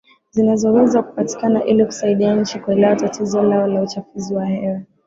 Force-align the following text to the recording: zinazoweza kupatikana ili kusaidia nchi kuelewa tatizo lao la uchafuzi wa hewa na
zinazoweza 0.31 1.03
kupatikana 1.03 1.63
ili 1.63 1.85
kusaidia 1.85 2.35
nchi 2.35 2.59
kuelewa 2.59 2.95
tatizo 2.95 3.43
lao 3.43 3.67
la 3.67 3.81
uchafuzi 3.81 4.35
wa 4.35 4.45
hewa 4.45 4.73
na 4.79 4.85